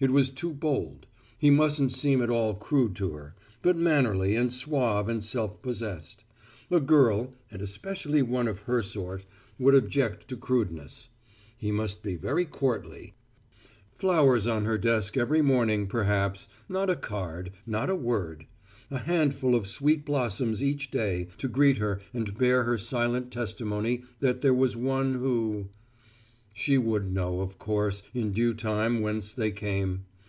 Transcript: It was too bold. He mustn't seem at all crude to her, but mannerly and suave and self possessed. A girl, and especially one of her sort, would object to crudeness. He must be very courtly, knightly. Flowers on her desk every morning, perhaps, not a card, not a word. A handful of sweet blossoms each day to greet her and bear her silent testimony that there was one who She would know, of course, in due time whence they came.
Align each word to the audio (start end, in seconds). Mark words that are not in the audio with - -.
It 0.00 0.10
was 0.10 0.28
too 0.30 0.52
bold. 0.52 1.06
He 1.38 1.48
mustn't 1.48 1.90
seem 1.90 2.20
at 2.20 2.28
all 2.28 2.56
crude 2.56 2.94
to 2.96 3.12
her, 3.12 3.34
but 3.62 3.74
mannerly 3.74 4.36
and 4.36 4.52
suave 4.52 5.08
and 5.08 5.24
self 5.24 5.62
possessed. 5.62 6.26
A 6.70 6.78
girl, 6.78 7.32
and 7.50 7.62
especially 7.62 8.20
one 8.20 8.46
of 8.46 8.58
her 8.62 8.82
sort, 8.82 9.24
would 9.58 9.74
object 9.74 10.28
to 10.28 10.36
crudeness. 10.36 11.08
He 11.56 11.72
must 11.72 12.02
be 12.02 12.16
very 12.16 12.44
courtly, 12.44 12.90
knightly. 12.90 13.14
Flowers 13.94 14.46
on 14.46 14.66
her 14.66 14.76
desk 14.76 15.16
every 15.16 15.40
morning, 15.40 15.86
perhaps, 15.86 16.48
not 16.68 16.90
a 16.90 16.96
card, 16.96 17.52
not 17.64 17.88
a 17.88 17.94
word. 17.96 18.44
A 18.90 18.98
handful 18.98 19.54
of 19.54 19.66
sweet 19.66 20.04
blossoms 20.04 20.62
each 20.62 20.90
day 20.90 21.28
to 21.38 21.48
greet 21.48 21.78
her 21.78 21.98
and 22.12 22.36
bear 22.36 22.64
her 22.64 22.76
silent 22.76 23.30
testimony 23.30 24.02
that 24.20 24.42
there 24.42 24.52
was 24.52 24.76
one 24.76 25.14
who 25.14 25.68
She 26.56 26.78
would 26.78 27.12
know, 27.12 27.40
of 27.40 27.58
course, 27.58 28.04
in 28.14 28.30
due 28.30 28.54
time 28.54 29.00
whence 29.00 29.32
they 29.32 29.50
came. 29.50 30.04